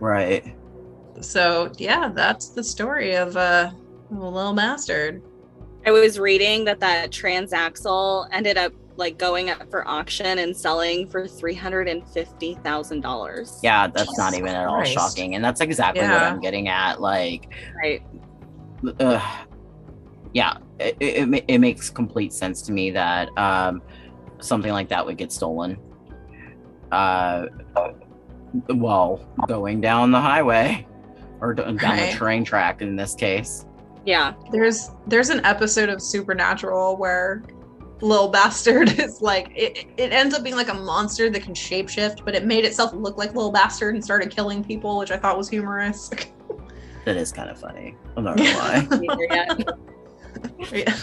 [0.00, 0.54] Right.
[1.20, 3.70] So yeah, that's the story of uh,
[4.10, 5.22] a little bastard.
[5.86, 11.08] I was reading that that transaxle ended up like going up for auction and selling
[11.08, 13.58] for three hundred and fifty thousand dollars.
[13.62, 14.92] Yeah, that's Jesus not even at all Christ.
[14.92, 15.34] shocking.
[15.34, 17.00] And that's exactly what I'm getting at.
[17.00, 17.48] Like,
[17.82, 18.02] Right.
[19.00, 19.20] uh,
[20.32, 23.82] yeah, it, it, it makes complete sense to me that um,
[24.40, 25.78] something like that would get stolen.
[26.92, 27.46] Uh,
[28.68, 30.86] well, going down the highway
[31.40, 32.10] or down Right.
[32.10, 33.66] the train track in this case.
[34.04, 34.34] Yeah.
[34.50, 37.42] There's there's an episode of Supernatural where
[38.00, 42.24] Lil Bastard is like it, it ends up being like a monster that can shapeshift,
[42.24, 45.36] but it made itself look like Lil Bastard and started killing people, which I thought
[45.38, 46.10] was humorous.
[47.06, 47.96] That is kind of funny.
[48.14, 49.56] I'm not gonna lie.
[50.70, 50.94] Yeah.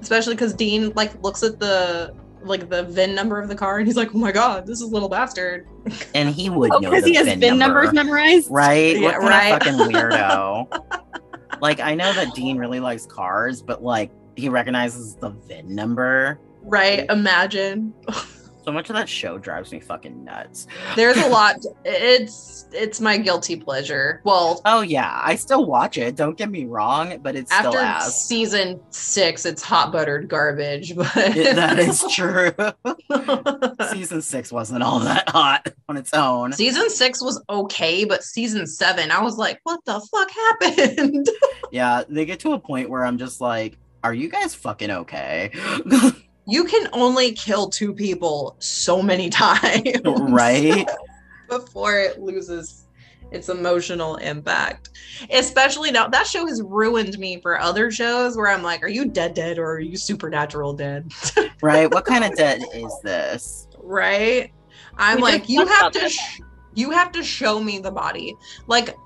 [0.00, 3.86] Especially because Dean like looks at the like the VIN number of the car and
[3.86, 5.68] he's like, Oh my god, this is Little Bastard.
[6.14, 7.82] And he would Oh, know because he has VIN VIN number.
[7.82, 8.50] numbers memorized.
[8.50, 8.96] Right?
[8.96, 9.48] Yeah, what kind right.
[9.54, 11.00] of fucking weirdo?
[11.60, 16.40] like, I know that Dean really likes cars, but like, he recognizes the VIN number.
[16.62, 17.06] Right?
[17.10, 17.92] Imagine.
[18.64, 20.66] So much of that show drives me fucking nuts.
[20.96, 24.20] There's a lot it's it's my guilty pleasure.
[24.24, 26.14] Well, Oh yeah, I still watch it.
[26.14, 28.24] Don't get me wrong, but it's still after ass.
[28.26, 32.52] season six, it's hot buttered garbage, but It- that is true.
[33.90, 36.52] Season six wasn't all that hot on its own.
[36.52, 41.28] season six was okay, but season seven, I was like, what the fuck happened?
[41.72, 45.50] Yeah, they get to a point where I'm just like, are you guys fucking okay?
[46.46, 50.00] You can only kill two people so many times.
[50.04, 50.88] right?
[51.48, 52.86] before it loses
[53.32, 54.90] its emotional impact.
[55.30, 59.04] Especially now that show has ruined me for other shows where I'm like, are you
[59.06, 61.12] dead dead or are you supernatural dead?
[61.62, 61.92] Right?
[61.92, 63.68] What kind of dead is this?
[63.82, 64.50] right?
[64.96, 66.40] I'm We like, you have to sh-
[66.74, 68.34] you have to show me the body.
[68.66, 68.96] Like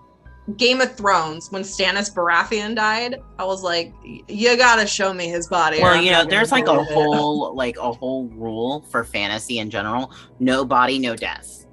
[0.58, 5.48] Game of Thrones, when Stannis Baratheon died, I was like, you gotta show me his
[5.48, 5.80] body.
[5.80, 9.70] Well, you know, there's like a it." whole like a whole rule for fantasy in
[9.70, 11.64] general: no body, no death.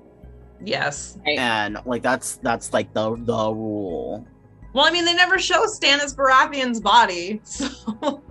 [0.63, 1.17] Yes.
[1.25, 4.25] And like that's that's like the the rule.
[4.73, 8.21] Well, I mean, they never show Stannis Baratheon's body, so I'm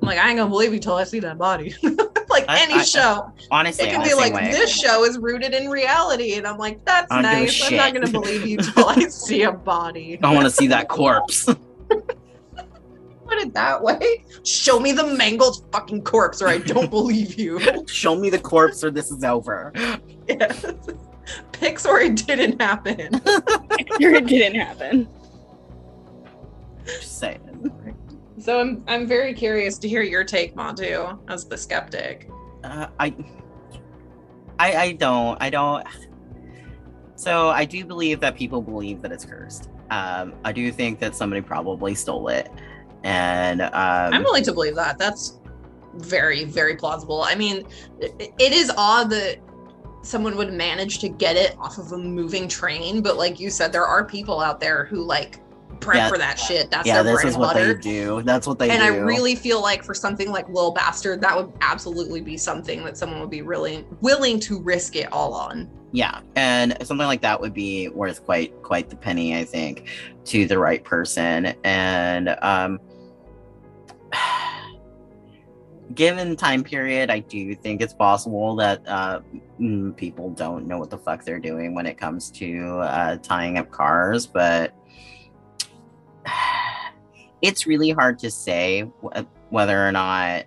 [0.00, 1.74] like, I ain't gonna believe you till I see that body.
[2.58, 4.50] any I- show, Honestly, it can be like way.
[4.50, 7.70] this show is rooted in reality, and I'm like, that's I don't give a nice.
[7.70, 10.18] I'm not gonna believe you till I see a body.
[10.22, 11.44] I want to see that corpse.
[11.88, 14.24] Put it that way.
[14.42, 17.60] Show me the mangled fucking corpse, or I don't believe you.
[17.86, 19.72] Show me the corpse, or this is over.
[20.28, 20.66] Yes.
[21.52, 22.98] Pics or it didn't happen.
[23.24, 25.08] it didn't happen.
[26.84, 27.38] Just saying.
[28.40, 32.28] So I'm I'm very curious to hear your take, Montu, as the skeptic.
[32.64, 33.14] Uh, I,
[34.58, 35.86] I, I don't, I don't.
[37.16, 39.70] So I do believe that people believe that it's cursed.
[39.90, 42.50] Um, I do think that somebody probably stole it,
[43.04, 44.98] and um, I'm willing to believe that.
[44.98, 45.40] That's
[45.94, 47.22] very, very plausible.
[47.22, 47.66] I mean,
[48.00, 49.38] it, it is odd that
[50.02, 53.72] someone would manage to get it off of a moving train, but like you said,
[53.72, 55.41] there are people out there who like
[55.82, 56.08] prep Yeah.
[56.08, 56.70] for that shit.
[56.70, 57.74] That's yeah, their this bread is and what butter.
[57.74, 58.22] they do.
[58.22, 58.84] That's what they and do.
[58.84, 62.96] I really feel like for something like Lil Bastard, that would absolutely be something that
[62.96, 65.68] someone would be really willing to risk it all on.
[65.94, 69.88] yeah and something like that would be worth quite quite the penny i think
[70.24, 72.78] to the right person and um
[75.94, 79.20] given time period i do think it's possible that uh
[79.96, 83.70] people don't know what the fuck they're doing when it comes to uh tying up
[83.70, 84.74] cars but
[87.42, 90.44] it's really hard to say wh- whether or not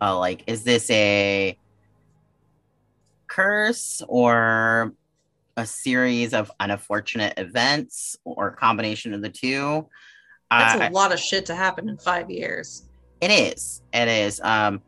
[0.00, 1.56] uh, like is this a
[3.28, 4.92] curse or
[5.56, 9.88] a series of unfortunate events or a combination of the two.
[10.50, 12.88] That's Uh, a lot of shit to happen in five years.
[13.20, 13.82] it is.
[13.94, 14.40] It is.
[14.40, 14.82] Um,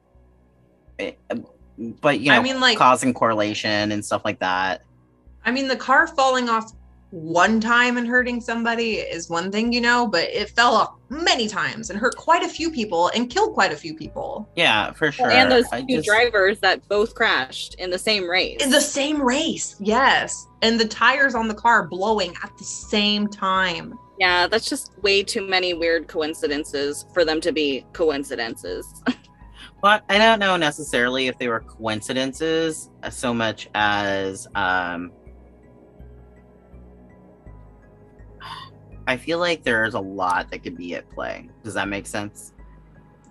[0.99, 1.19] it-
[1.79, 4.83] but you know, I mean, like, causing correlation and stuff like that.
[5.45, 6.73] I mean, the car falling off
[7.11, 11.49] one time and hurting somebody is one thing, you know, but it fell off many
[11.49, 15.11] times and hurt quite a few people and killed quite a few people Yeah, for
[15.11, 15.31] sure.
[15.31, 18.63] And those I two just- drivers that both crashed in the same race.
[18.63, 19.77] in the same race.
[19.81, 20.47] Yes.
[20.61, 23.95] And the tires on the car blowing at the same time.
[24.21, 28.87] yeah, that's just way too many weird coincidences for them to be coincidences.
[29.81, 35.13] But I don't know necessarily if they were coincidences so much as um
[39.09, 41.49] I feel like there's a lot that could be at play.
[41.65, 42.53] Does that make sense?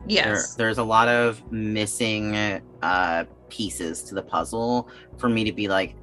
[0.07, 0.55] There, Yes.
[0.55, 2.35] there's a lot of missing
[2.81, 5.95] uh pieces to the puzzle for me to be like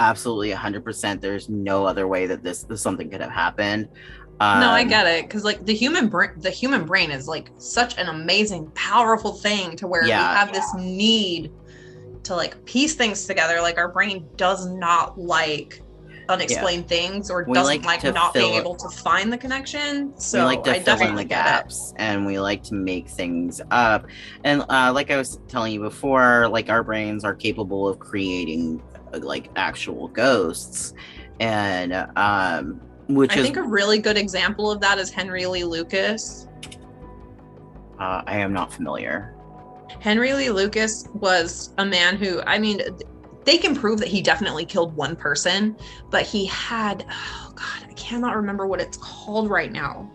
[0.00, 3.88] absolutely 100% there's no other way that this, this something could have happened.
[4.40, 7.26] Um, no, I Um, get it because like the human brain, the human brain is
[7.28, 10.30] like such an amazing, powerful thing to where Yeah.
[10.32, 11.52] we have this need
[12.24, 13.60] to like piece things together.
[13.60, 15.82] Like our brain does not like
[16.28, 20.18] unexplained things or We doesn't like like, not being able to find the connection.
[20.18, 23.60] So we like to I fill in the gaps and we like to make things
[23.70, 24.06] up
[24.44, 28.82] and uh, like i was telling you before like our brains are capable of creating
[29.12, 30.94] uh, like actual ghosts
[31.40, 35.64] and um which I is think a really good example of that is Henry Lee
[35.64, 36.46] Lucas.
[37.98, 39.34] uh, i am not familiar
[40.00, 42.80] Henry Lee Lucas was a man who, I mean,
[43.48, 45.74] they can prove that he definitely killed one person,
[46.10, 50.10] but he had, oh God, I cannot remember what it's called right now.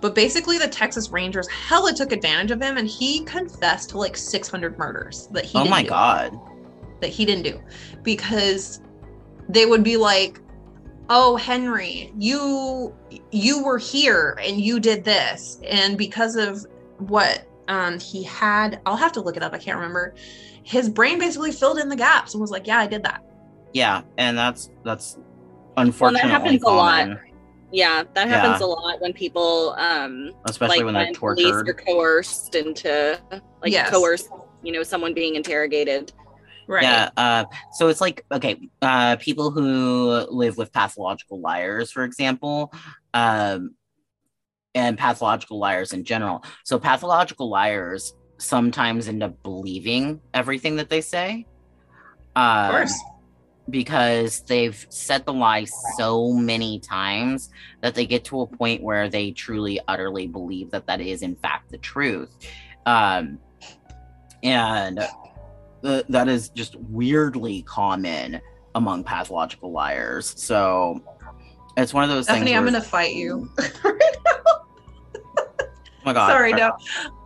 [0.00, 4.16] But basically, the Texas Rangers hella took advantage of him, and he confessed to like
[4.16, 6.40] 600 murders that he oh didn't my do, god.
[7.02, 7.60] That he didn't do,
[8.02, 8.80] because
[9.50, 10.40] they would be like,
[11.10, 12.94] "Oh, Henry, you
[13.30, 16.64] you were here and you did this," and because of
[16.96, 20.12] what um he had i'll have to look it up i can't remember
[20.64, 23.20] his brain basically filled in the gaps and was like yeah i did that
[23.72, 25.16] yeah and that's that's
[25.76, 27.08] unfortunately happens a lot.
[27.72, 28.66] Yeah, that happens Yeah.
[28.66, 33.20] a lot when people um especially like when they're police are tortured coerced into
[33.62, 33.90] like Yes.
[33.90, 34.28] coerce
[34.62, 36.12] you know someone being interrogated.
[36.66, 37.10] right Yeah.
[37.16, 37.44] Uh,
[37.74, 42.72] so it's like okay, uh, people who live with pathological liars, for example,
[43.14, 43.76] um,
[44.74, 46.44] and pathological liars in general.
[46.64, 51.46] So pathological liars sometimes end up believing everything that they say.
[52.36, 52.98] Um, of course.
[53.68, 55.66] because they've said the lie
[55.96, 57.50] so many times
[57.82, 61.36] that they get to a point where they truly utterly believe that that is in
[61.36, 62.30] fact the truth.
[62.86, 63.38] Um
[64.42, 65.00] and
[65.82, 68.40] th- that is just weirdly common
[68.74, 70.32] among pathological liars.
[70.40, 71.02] So
[71.76, 73.48] it's one of those stephanie things i'm gonna fight you
[76.00, 76.72] oh my god sorry no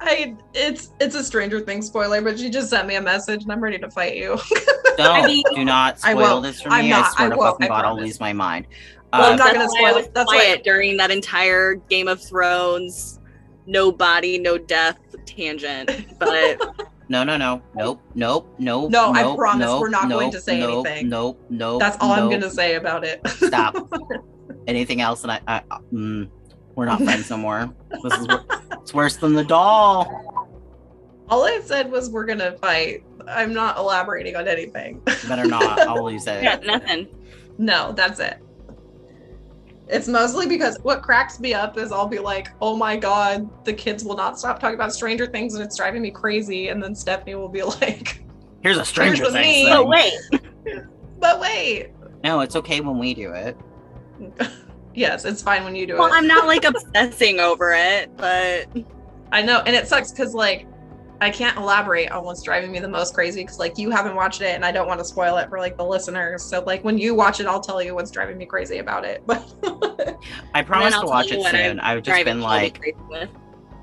[0.01, 3.53] i it's it's a stranger things spoiler but she just sent me a message and
[3.53, 4.37] i'm ready to fight you
[4.97, 6.43] don't mean, do not I spoil won't.
[6.45, 7.07] this for I'm me not.
[7.07, 7.51] i swear I to won't.
[7.53, 8.05] fucking I god i'll promise.
[8.05, 8.67] lose my mind
[9.13, 10.13] Well, Uh, I'm not gonna spoil it.
[10.15, 13.21] That's quiet why- during that entire Game of Thrones
[13.67, 15.91] no body, no death tangent.
[16.19, 16.61] But
[17.09, 18.91] No, no, no, nope, nope, nope.
[18.91, 21.09] No, I promise nope, we're not going to say nope, anything.
[21.11, 21.79] Nope, nope.
[21.81, 23.77] that's all i'm gonna say about it Stop.
[24.67, 25.23] Anything else?
[25.23, 25.63] And I, I
[25.93, 26.29] mm,
[26.75, 27.73] we're not friends no more.
[28.03, 30.49] This is wor- it's worse than the doll.
[31.29, 35.79] all i said was we're gonna fight i'm not elaborating on anything Better not.
[35.89, 36.43] I'll lose it.
[36.43, 37.09] yeah, nothing.
[37.57, 38.39] No, that's it.
[39.89, 43.73] It's mostly because what cracks me up is I'll be like, oh my god, the
[43.73, 46.69] kids will not stop talking about Stranger Things and it's driving me crazy.
[46.69, 48.23] And then Stephanie will be like,
[48.63, 49.71] Here's a Stranger Here's Things me.
[49.71, 49.89] Thing.
[49.89, 50.85] wait,
[51.21, 51.91] but wait.
[52.25, 53.57] No, it's okay when we do it.
[54.95, 56.11] Yes, it's fine when you do well it.
[56.11, 58.67] Well, I'm not like obsessing over it, but
[59.33, 59.63] I know.
[59.67, 60.67] And it sucks because, like,
[61.21, 64.41] I can't elaborate on what's driving me the most crazy because, like, you haven't watched
[64.41, 66.43] it and I don't want to spoil it for, like, the listeners.
[66.43, 69.23] So, like, when you watch it, I'll tell you what's driving me crazy about it.
[69.27, 70.19] But
[70.55, 71.81] I promise to watch it soon.
[71.81, 72.97] I've just been like.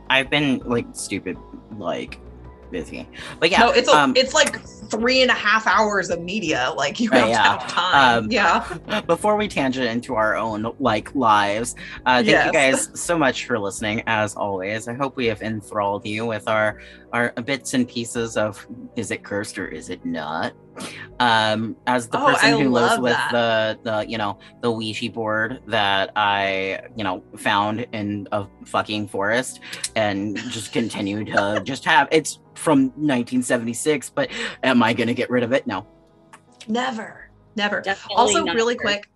[0.09, 1.37] I've been like stupid,
[1.77, 2.19] like
[2.71, 3.07] busy.
[3.39, 4.59] But yeah, no, it's a, um, it's like
[4.89, 6.73] three and a half hours of media.
[6.75, 7.57] Like, you Right, have yeah.
[7.59, 8.23] have time.
[8.25, 9.01] Um, yeah.
[9.07, 13.57] before we tangent into our own like lives uh thank you guys so much for
[13.59, 16.79] listening as always i hope we have enthralled you with our
[17.13, 18.65] our bits and pieces of
[18.95, 20.53] is it cursed or is it not
[21.19, 23.31] um as the Oh, person I who lives with that.
[23.83, 29.07] the the you know the ouija board that i you know found in a fucking
[29.07, 29.59] forest
[29.95, 34.29] and just continue to just have it's from 1976 but
[34.63, 35.85] am i gonna get rid of it no
[36.67, 37.29] Never.
[37.55, 37.81] Never.
[37.81, 39.09] Definitely also, not really quick,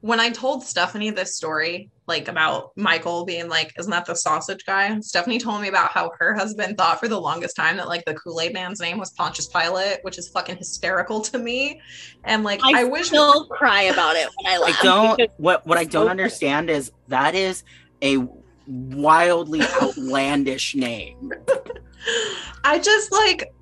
[0.00, 4.64] when I told Stephanie this story, like about Michael being like, isn't that the sausage
[4.64, 4.98] guy?
[5.00, 8.14] Stephanie told me about how her husband thought for the longest time that like the
[8.14, 11.80] Kool-Aid man's name was Pontius Pilate, which is fucking hysterical to me.
[12.24, 14.78] And like I, I, wish still cry about it when I laugh.
[14.80, 15.30] I don't.
[15.36, 17.62] What what I don't so understand is that is
[18.02, 18.26] a
[18.66, 21.32] wildly outlandish name.
[22.64, 23.52] I just like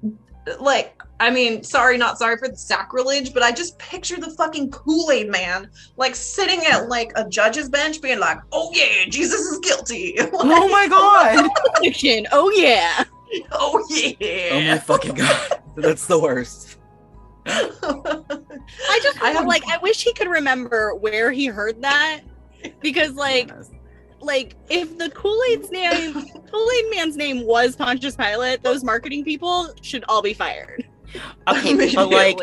[0.61, 4.71] like I mean, sorry, not sorry for the sacrilege, but I just picture the fucking
[4.71, 9.59] Kool-Aid man like sitting at like a judge's bench being like, oh yeah, Jesus is
[9.61, 10.15] guilty.
[10.33, 11.49] Oh my god!
[12.33, 13.05] Oh yeah.
[13.53, 14.25] oh yeah.
[14.53, 15.61] Oh my fucking god!
[15.77, 16.77] That's the worst.
[17.47, 22.21] I just I have- like I wish he could remember where he heard that
[22.81, 23.51] because like
[24.21, 26.13] like if the Kool-Aid's name
[26.51, 30.87] Kool-Aid man's name was Pontius Pilate, those marketing people should all be fired.
[31.49, 32.37] Okay, but like,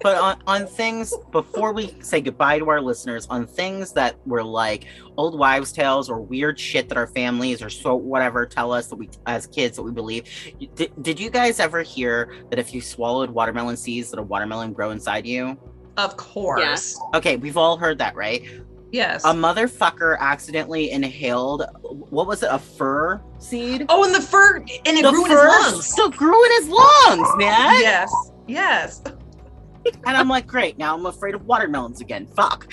[0.00, 4.44] but on, on things before we say goodbye to our listeners, on things that were
[4.44, 8.86] like old wives' tales or weird shit that our families or so whatever tell us
[8.86, 10.24] that we as kids that we believe.
[10.74, 14.72] Did, did you guys ever hear that if you swallowed watermelon seeds, that a watermelon
[14.72, 15.58] grow inside you?
[15.96, 16.98] of course.
[17.14, 18.42] Okay, we've all heard that, right?
[18.94, 19.24] Yes.
[19.24, 23.86] A motherfucker accidentally inhaled what was it, a fir seed?
[23.88, 25.84] oh, and the fir and it the grew in his lungs.
[25.86, 27.80] still grew in his lungs, man.
[27.80, 28.12] Yes.
[28.46, 29.02] Yes.
[30.06, 32.26] And I'm like, great, now I'm afraid of watermelons again.
[32.26, 32.72] Fuck.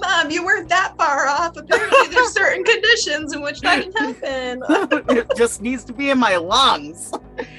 [0.00, 1.56] Mom, you weren't that far off.
[1.56, 4.62] Apparently, there's certain conditions in which that can happen.
[5.16, 7.12] it just needs to be in my lungs.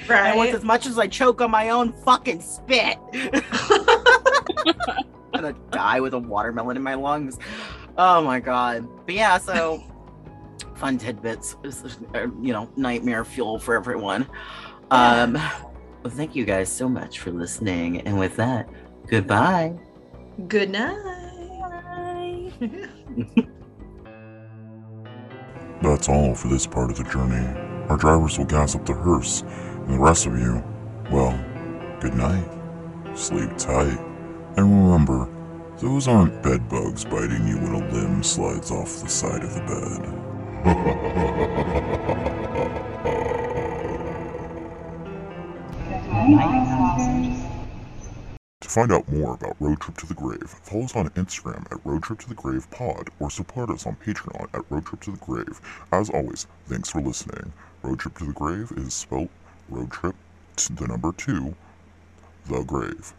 [0.10, 0.32] Right.
[0.32, 0.54] And Right.
[0.54, 2.98] as much as I choke on my own fucking spit,
[5.36, 7.38] gonna die with a watermelon in my lungs.
[7.98, 8.88] Oh my god.
[9.06, 9.84] But yeah, so
[10.76, 11.56] fun tidbits,
[12.14, 14.28] uh, you know, nightmare fuel for everyone.
[14.92, 18.02] Um, well, thank you guys so much for listening.
[18.02, 18.70] And with that,
[19.08, 19.74] goodbye.
[20.48, 22.54] Good night.
[25.82, 27.46] That's all for this part of the journey.
[27.90, 30.64] Our drivers will gas up the hearse, and the rest of you,
[31.12, 31.38] well,
[32.00, 32.50] good night.
[33.16, 34.05] Sleep tight.
[34.58, 35.28] And remember,
[35.80, 39.62] those aren't bed bugs biting you when a limb slides off the side of the
[39.62, 40.26] bed.
[48.62, 51.86] To find out more about Road Trip to the Grave, follow us on Instagram at
[51.86, 55.12] Road Trip to the Grave Pod or support us on Patreon at Road Trip to
[55.12, 55.60] the Grave.
[55.92, 57.52] As always, thanks for listening.
[57.84, 59.30] Road Trip to the Grave is spelled
[59.70, 60.16] Road Trip
[60.56, 61.56] to the number two,
[62.46, 63.14] the grave.